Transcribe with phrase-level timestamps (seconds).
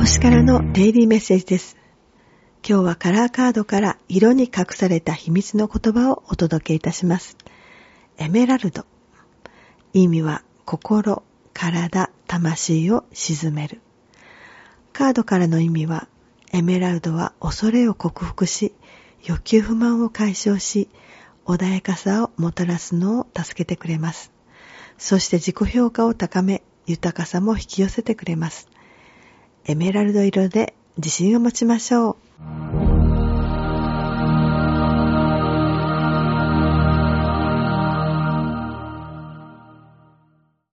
[0.00, 1.76] 星からのデイリーメッセージです。
[2.66, 7.36] 今日はカラーカードから色に隠された秘密の言葉をお届けいたします。
[8.16, 8.86] エメラルド。
[9.92, 13.82] 意味は心、体、魂を鎮める。
[14.94, 16.08] カードからの意味は、
[16.50, 18.72] エメラルドは恐れを克服し、
[19.22, 20.88] 欲求不満を解消し、
[21.44, 24.32] 穏やかさをもたらすのを助けてくれます。
[24.96, 28.70] そして自己評価を高め、豊かさも引き寄せてくれます。
[29.66, 32.29] エメラルド色で自信を持ちましょう。